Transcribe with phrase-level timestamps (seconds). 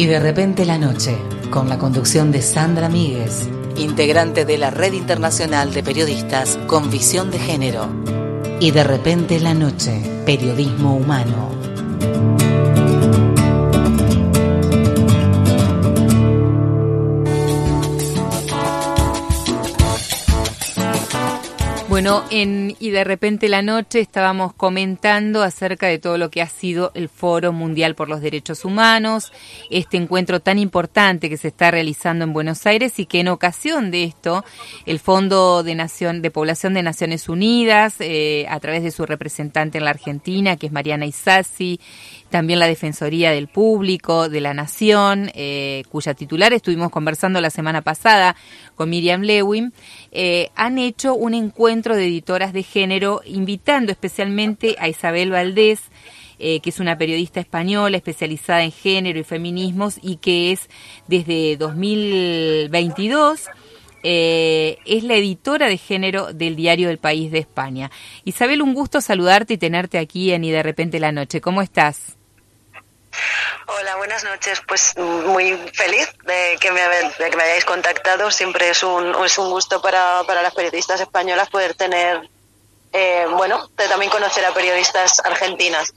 [0.00, 1.14] Y de repente la noche,
[1.50, 7.30] con la conducción de Sandra Míguez, integrante de la Red Internacional de Periodistas con Visión
[7.30, 7.86] de Género.
[8.60, 11.50] Y de repente la noche, periodismo humano.
[21.90, 26.48] Bueno, en Y de repente la noche estábamos comentando acerca de todo lo que ha
[26.48, 29.32] sido el Foro Mundial por los Derechos Humanos,
[29.70, 33.90] este encuentro tan importante que se está realizando en Buenos Aires y que en ocasión
[33.90, 34.44] de esto
[34.86, 39.78] el Fondo de, Nación, de Población de Naciones Unidas, eh, a través de su representante
[39.78, 41.80] en la Argentina, que es Mariana Isasi,
[42.30, 47.82] también la Defensoría del Público, de la Nación, eh, cuya titular estuvimos conversando la semana
[47.82, 48.36] pasada
[48.76, 49.72] con Miriam Lewin,
[50.12, 55.80] eh, han hecho un encuentro de editoras de género invitando especialmente a Isabel Valdés,
[56.38, 60.70] eh, que es una periodista española especializada en género y feminismos y que es
[61.08, 63.48] desde 2022
[64.02, 67.90] es la editora de género del diario del País de España.
[68.24, 71.42] Isabel, un gusto saludarte y tenerte aquí en Y de repente la noche.
[71.42, 72.16] ¿Cómo estás?
[73.66, 74.62] Hola, buenas noches.
[74.66, 78.30] Pues muy feliz de que me, de hayáis contactado.
[78.30, 82.28] Siempre es un, es un gusto para, para las periodistas españolas poder tener,
[82.92, 85.92] eh, bueno, también conocer a periodistas argentinas.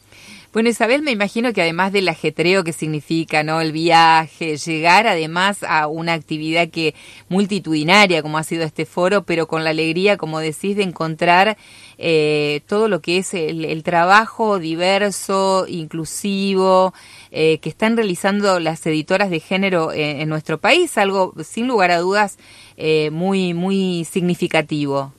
[0.53, 3.59] Bueno, Isabel, me imagino que además del ajetreo que significa, ¿no?
[3.59, 6.93] El viaje, llegar además a una actividad que
[7.27, 11.57] multitudinaria como ha sido este foro, pero con la alegría, como decís, de encontrar
[11.97, 16.93] eh, todo lo que es el, trabajo diverso, inclusivo,
[17.31, 21.97] eh, que están realizando las editoras de género en, nuestro país, algo sin lugar a
[21.97, 22.37] dudas
[22.77, 25.13] eh, muy, muy significativo.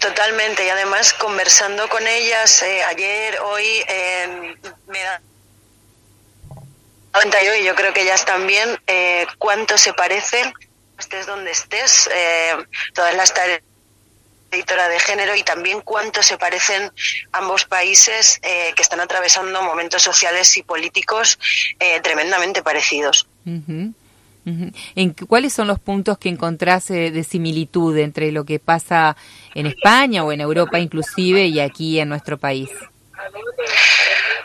[0.00, 4.56] Totalmente, y además conversando con ellas eh, ayer, hoy, eh,
[4.88, 5.20] me da
[7.12, 10.52] cuenta yo, y yo creo que ellas también, eh, cuánto se parecen,
[10.98, 12.56] estés donde estés, eh,
[12.94, 13.60] todas las tareas
[14.50, 16.90] editora de género y también cuánto se parecen
[17.32, 21.38] ambos países eh, que están atravesando momentos sociales y políticos
[21.78, 23.28] eh, tremendamente parecidos.
[24.44, 29.16] ¿En ¿Cuáles son los puntos que encontrás de similitud entre lo que pasa
[29.54, 32.70] en España o en Europa inclusive y aquí en nuestro país?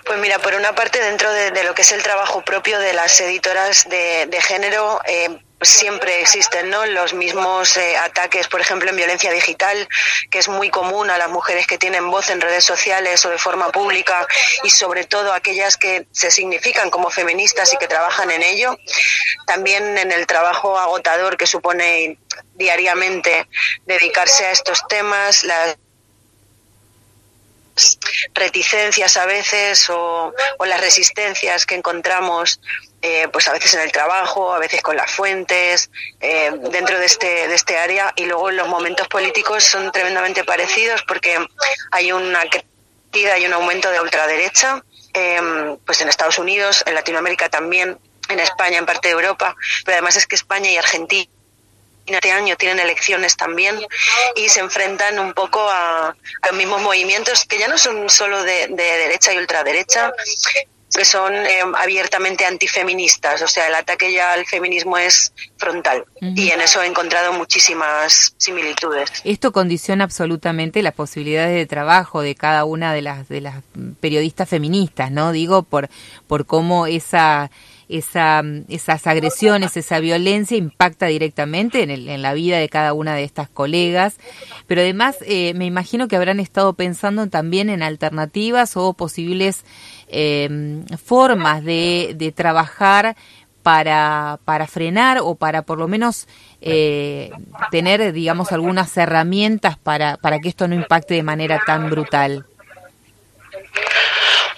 [0.06, 3.20] Pues mira, por una parte, dentro de, lo que es el trabajo propio de las
[3.22, 6.86] editoras de, género, eh, siempre existen ¿no?
[6.86, 9.88] los mismos eh, ataques, por ejemplo, en violencia digital,
[10.30, 13.38] que es muy común a las mujeres que tienen voz en redes sociales o de
[13.38, 14.28] forma pública
[14.64, 18.78] y sobre todo aquellas que se significan como feministas y que trabajan en ello.
[19.48, 22.18] También en el trabajo agotador que supone
[22.56, 23.48] diariamente
[23.86, 25.78] dedicarse a estos temas, las
[28.34, 30.34] reticencias a veces o,
[30.66, 32.60] las resistencias que encontramos
[33.08, 37.06] eh, pues a veces en el trabajo, a veces con las fuentes, eh, dentro de
[37.06, 41.38] este, de este área y luego los momentos políticos son tremendamente parecidos porque
[41.92, 44.84] hay una crecida y un aumento de ultraderecha,
[45.14, 45.40] eh,
[45.86, 47.96] pues en Estados Unidos, en Latinoamérica también,
[48.28, 49.56] en España, en parte de Europa,
[49.86, 51.30] pero además es que España y Argentina
[52.08, 53.80] este año tienen elecciones también
[54.36, 58.68] y se enfrentan un poco a, los mismos movimientos que ya no son solo de,
[58.68, 60.12] derecha y ultraderecha,
[60.94, 66.50] que son eh, abiertamente antifeministas, o sea, el ataque ya al feminismo es frontal y
[66.50, 69.10] en eso he encontrado muchísimas similitudes.
[69.24, 73.64] Esto condiciona absolutamente las posibilidades de trabajo de cada una de las de las
[74.00, 75.32] periodistas feministas, ¿no?
[75.32, 75.90] Digo por
[76.28, 77.50] por cómo esa
[77.90, 83.16] esa, esas agresiones, esa violencia impacta directamente en, el, en, la vida de cada una
[83.16, 84.18] de estas colegas,
[84.68, 89.64] pero además eh, me imagino que habrán estado pensando también en alternativas o posibles
[90.08, 93.16] eh, formas de, de trabajar
[93.66, 96.28] para, para frenar o para por lo menos
[96.62, 97.32] eh,
[97.72, 102.46] tener, digamos, algunas herramientas para, para que esto no impacte de manera tan brutal?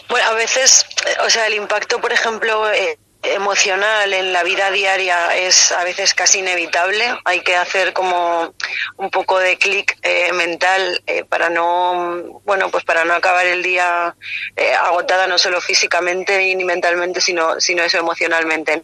[0.09, 0.85] Bueno, a veces,
[1.25, 2.99] o sea, el impacto, por ejemplo, eh,
[3.33, 7.03] emocional en la vida diaria es a veces casi inevitable.
[7.25, 8.53] Hay que hacer como
[8.97, 13.63] un poco de clic eh, mental eh, para no, bueno, pues para no acabar el
[13.63, 14.15] día
[14.55, 18.83] eh, agotada no solo físicamente ni mentalmente, sino, sino eso emocionalmente.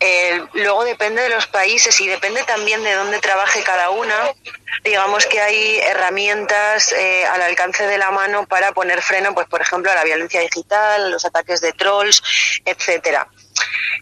[0.00, 4.32] Eh, luego depende de los países y depende también de dónde trabaje cada una.
[4.82, 9.60] Digamos que hay herramientas eh, al alcance de la mano para poner freno, pues por
[9.60, 12.22] ejemplo, a la violencia digital, los ataques de trolls,
[12.64, 13.28] etcétera.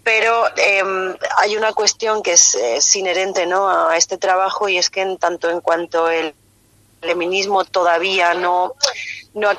[0.04, 3.68] Pero em, hay una cuestión que es, inherente ¿no?
[3.68, 6.34] a este trabajo y es que en tanto en cuanto el
[7.00, 8.74] feminismo todavía no,
[9.34, 9.56] no ha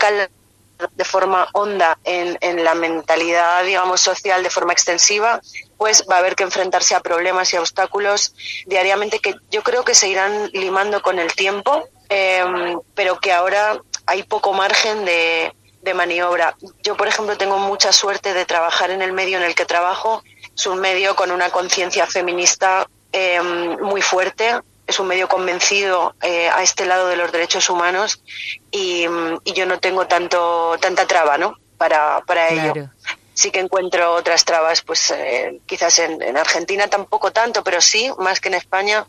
[0.94, 5.41] de forma honda en, en la mentalidad, digamos, social de forma extensiva,
[5.77, 8.33] pues va a haber que enfrentarse a problemas y obstáculos
[8.65, 13.81] diariamente que yo creo que se irán limando con el tiempo, em, pero que ahora
[14.06, 16.56] hay poco margen de, de maniobra.
[16.83, 20.24] Yo, por ejemplo, tengo mucha suerte de trabajar en el medio en el que trabajo.
[20.56, 24.59] Es un medio con una conciencia feminista em, muy fuerte,
[24.94, 28.22] es un medio convencido eh, a este lado de los derechos humanos
[28.69, 29.07] y,
[29.56, 31.57] yo no tengo tanto tanta traba ¿no?
[31.78, 32.90] para, para ello.
[33.34, 38.40] Sí que encuentro otras trabas, pues eh, quizás en, Argentina tampoco tanto, pero sí, más
[38.40, 39.07] que en España.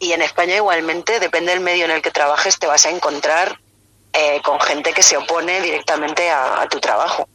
[0.00, 3.60] Y en España igualmente, depende del medio en el que trabajes, te vas a encontrar
[4.12, 7.28] eh, con gente que se opone directamente a tu trabajo.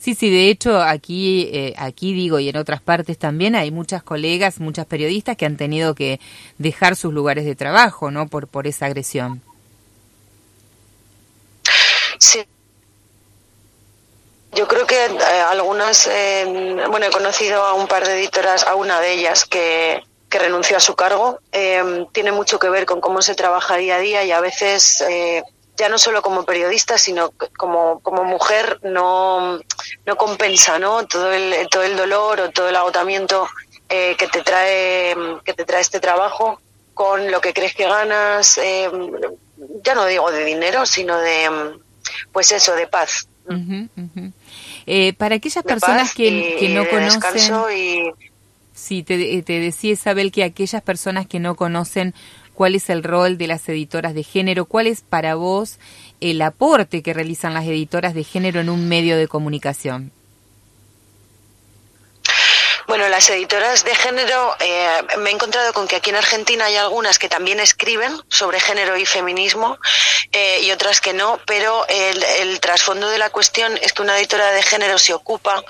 [0.00, 4.02] Sí, sí, de hecho aquí, eh, aquí digo y en otras partes también hay muchas
[4.02, 6.20] colegas, muchas periodistas que han tenido que
[6.56, 8.26] dejar sus lugares de trabajo, ¿no?
[8.26, 9.42] Por, por esa agresión.
[12.18, 12.42] Sí.
[14.54, 18.76] Yo creo que eh, algunas, eh, bueno, he conocido a un par de editoras, a
[18.76, 21.40] una de ellas que, que renunció a su cargo.
[22.12, 25.04] tiene mucho que ver con cómo se trabaja día a día y a veces
[25.80, 29.58] ya no solo como periodista, sino como, como mujer, no,
[30.04, 31.06] no compensa ¿no?
[31.06, 33.48] Todo, el, todo el dolor o todo el agotamiento
[33.88, 36.60] eh, que, te trae, que te trae este trabajo
[36.92, 38.90] con lo que crees que ganas, eh,
[39.82, 41.48] ya no digo de dinero, sino de,
[42.30, 43.26] pues eso, de paz.
[44.86, 47.54] Eh, para aquellas personas que, que, no conocen...
[47.74, 48.10] Y...
[48.74, 52.14] Sí, te, te decía Isabel que aquellas personas que no conocen
[52.60, 55.78] cuál es el rol de las editoras de género, cuál es para vos
[56.20, 60.12] el aporte que realizan las editoras de género en un medio de comunicación.
[62.86, 64.90] Bueno, las editoras de género, eh,
[65.20, 68.94] me he encontrado con que aquí en Argentina hay algunas que también escriben sobre género
[68.98, 69.78] y feminismo
[70.30, 74.18] eh, y otras que no, pero el, el, trasfondo de la cuestión es que una
[74.18, 75.64] editora de género se ocupa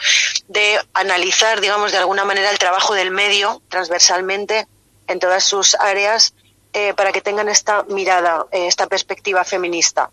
[0.48, 4.66] de analizar, digamos, de alguna manera el trabajo del medio transversalmente
[5.06, 6.34] en todas sus áreas
[6.72, 10.10] eh, para que tengan esta mirada, eh, esta perspectiva feminista.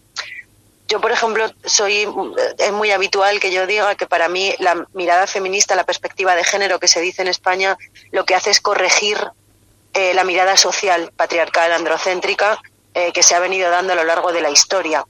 [0.88, 2.08] Yo, por ejemplo, soy
[2.58, 6.44] es muy habitual que yo diga que para mí la mirada feminista, la perspectiva de
[6.44, 7.78] género que se dice en España,
[8.12, 9.20] lo que hace es corregir
[9.94, 12.60] eh, la mirada social, patriarcal, androcéntrica
[13.14, 15.06] que se ha venido dando a lo largo de la historia.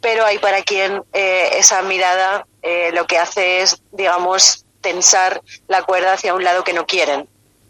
[0.00, 2.46] Pero hay para quien esa mirada
[2.94, 7.28] lo que hace es, digamos, tensar la cuerda hacia un lado que no quieren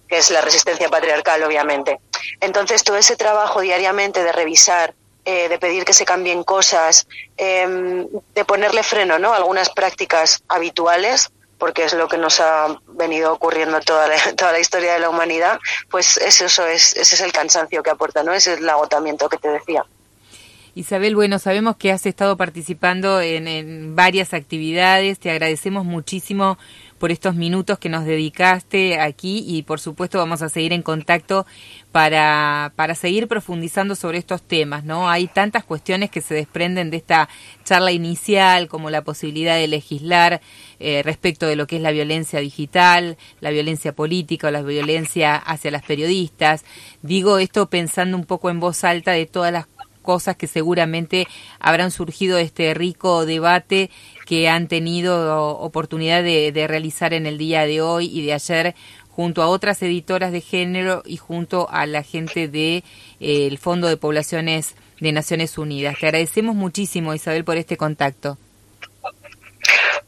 [0.09, 2.01] que es la resistencia patriarcal, obviamente.
[2.41, 8.07] Entonces, todo ese trabajo diariamente de revisar, eh, de pedir que se cambien cosas, em,
[8.35, 9.33] de ponerle freno ¿no?
[9.33, 14.53] a algunas prácticas habituales, porque es lo que nos ha venido ocurriendo toda la, toda
[14.53, 15.59] la historia de la humanidad,
[15.91, 18.33] pues eso, es, ese es el cansancio que aporta, ¿no?
[18.33, 19.85] Ese es el agotamiento que te decía.
[20.75, 26.59] Isabel, bueno, sabemos que has estado participando en, en varias actividades, te agradecemos muchísimo
[26.99, 31.47] por estos minutos que nos dedicaste aquí y por supuesto vamos a seguir en contacto
[31.97, 35.09] para, para seguir profundizando sobre estos temas, ¿no?
[35.09, 37.27] Hay tantas cuestiones que se desprenden de esta
[37.65, 40.43] charla inicial, como la posibilidad de legislar
[40.79, 45.37] eh, respecto de lo que es la violencia digital, la violencia política o la violencia
[45.37, 46.67] hacia las periodistas.
[47.01, 49.67] Digo esto pensando un poco en voz alta de todas las
[50.07, 51.27] cosas que seguramente
[51.61, 53.91] habrán surgido de este rico debate
[54.25, 58.75] que han tenido oportunidad de, realizar en el día de hoy y de ayer
[59.17, 62.85] junto a otras editoras de género y junto a la gente del de,
[63.21, 65.97] eh, Fondo de Poblaciones de Naciones Unidas.
[65.99, 68.37] Te agradecemos muchísimo, Isabel, por este contacto.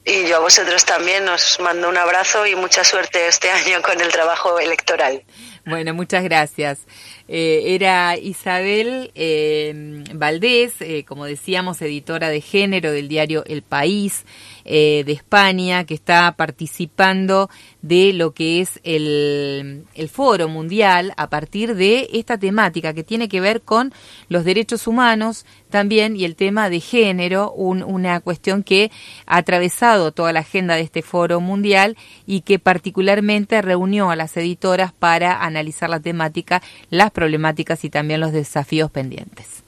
[0.05, 3.99] Y yo a vosotros también os mando un abrazo y mucha suerte este año con
[3.99, 5.23] el trabajo electoral.
[5.65, 6.81] Bueno, muchas gracias.
[7.29, 14.25] Eh, era Isabel eh, Valdés, eh, como decíamos, editora de género del diario El País
[14.69, 17.49] de España, que está participando
[17.83, 23.29] de lo que es el, el, foro mundial a partir de esta temática que tiene
[23.29, 23.93] que ver con
[24.29, 28.91] los derechos humanos también y el tema de género, una cuestión que
[29.27, 31.97] ha atravesado toda la agenda de este foro mundial
[32.27, 38.21] y que particularmente reunió a las editoras para analizar la temática, las problemáticas y también
[38.21, 39.63] los desafíos pendientes.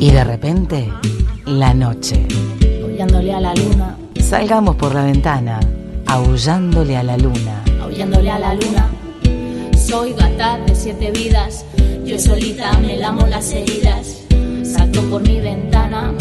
[0.00, 0.88] Y de repente,
[1.46, 2.26] la noche.
[2.82, 3.96] Aullándole a la luna.
[4.20, 5.60] Salgamos por la ventana,
[6.06, 7.62] aullándole a la luna.
[7.80, 8.90] Aullándole a la luna.
[9.76, 11.64] Soy gata de siete vidas,
[12.04, 14.22] yo solita me lamo las heridas.
[14.62, 16.14] Salto por mi ventana,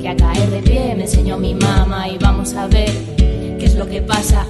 [0.00, 2.90] que a caer de pie me enseñó mi mamá y vamos a ver
[3.58, 4.46] qué es lo que pasa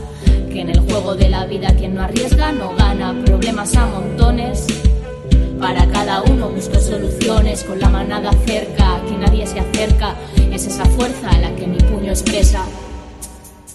[0.50, 4.66] que en el juego de la vida quien no arriesga no gana problemas a montones.
[5.60, 10.16] Para cada uno busco soluciones con la manada cerca, que nadie se acerca.
[10.50, 12.64] Es esa fuerza la que mi puño expresa.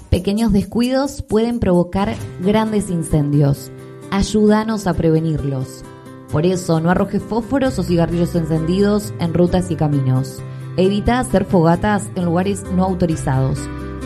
[0.10, 3.72] Pequeños descuidos pueden provocar grandes incendios.
[4.10, 5.84] Ayúdanos a prevenirlos.
[6.32, 10.39] Por eso, no arrojes fósforos o cigarrillos encendidos en rutas y caminos.
[10.77, 13.60] Evita hacer fogatas en lugares no autorizados.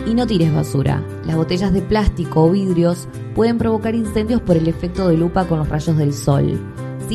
[0.06, 1.02] Y no tires basura.
[1.26, 5.60] Las botellas de plástico o vidrios pueden provocar incendios por el efecto de lupa con
[5.60, 6.60] los rayos del sol.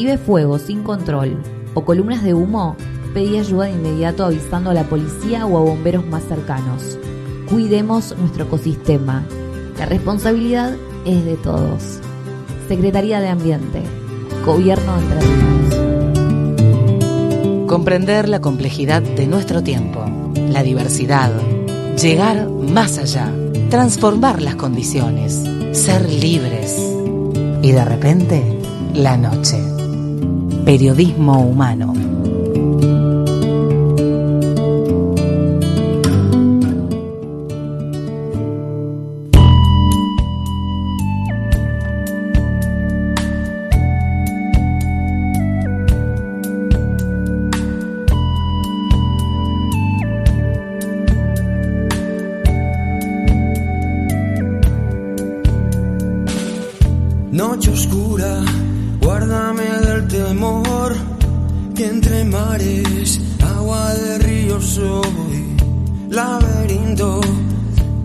[0.02, 1.38] Ves fuego sin control
[1.72, 2.76] o columnas de humo,
[3.14, 6.98] pedí ayuda de inmediato avisando a la policía o a bomberos más cercanos.
[7.48, 9.24] Cuidemos nuestro ecosistema.
[9.78, 10.74] La responsabilidad
[11.06, 12.00] es de todos.
[12.68, 13.82] Secretaría de Ambiente.
[14.44, 15.74] Gobierno Entre Ríos.
[17.66, 20.04] Comprender la complejidad de nuestro tiempo,
[20.50, 21.32] la diversidad,
[22.00, 23.32] llegar más allá,
[23.70, 26.76] transformar las condiciones, ser libres.
[27.62, 28.58] Y de repente,
[28.92, 29.73] la noche.
[30.64, 32.23] Periodismo humano.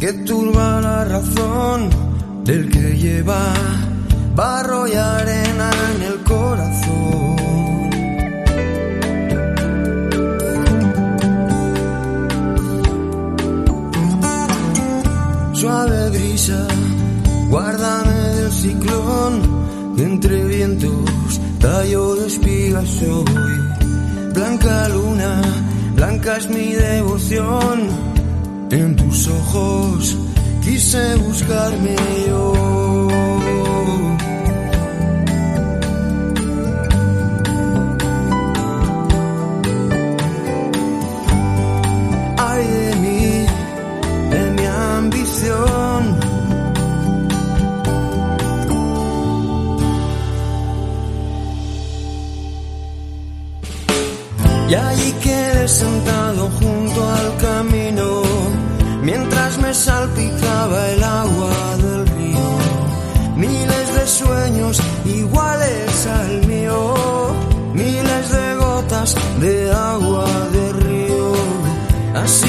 [0.09, 1.89] Que turba la razón
[2.43, 3.53] del que lleva
[4.35, 7.35] barro y arena en el corazón.
[15.53, 16.67] Suave brisa,
[17.49, 19.33] guárdame del ciclón,
[19.95, 23.25] que entre vientos tallo de espigas soy.
[24.33, 25.41] Blanca luna,
[25.95, 28.18] blanca es mi devoción,
[28.71, 30.17] en tus ojos
[30.61, 31.95] quise buscarme
[32.27, 33.07] yo.
[42.37, 43.45] Ay de mí,
[44.29, 46.19] de mi ambición.
[54.69, 56.78] Y allí quedé sentado junto
[69.39, 71.33] de agua del río.
[72.15, 72.47] Así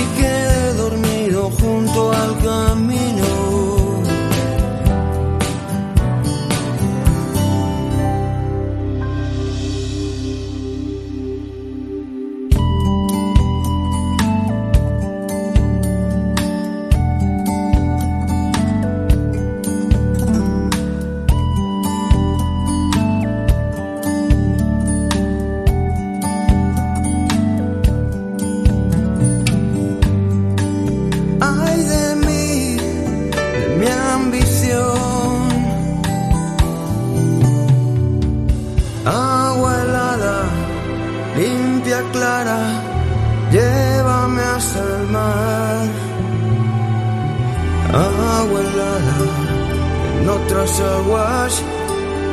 [50.51, 51.63] otras aguas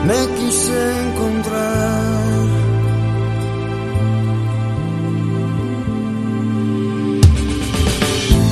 [0.05, 2.03] me quise encontrar.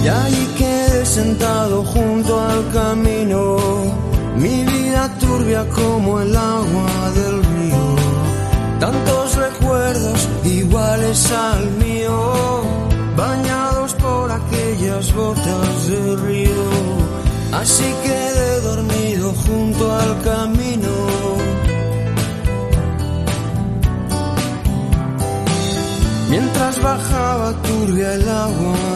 [0.04, 3.58] Y allí quedé sentado junto al camino,
[4.38, 7.96] mi vida turbia como el agua del río.
[8.80, 12.62] Tantos recuerdos iguales al mío,
[13.18, 17.05] bañados por aquellas gotas de río.
[17.60, 20.94] Así quedé dormido junto al camino.
[26.30, 28.95] Mientras bajaba turbia el agua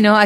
[0.00, 0.16] Bueno,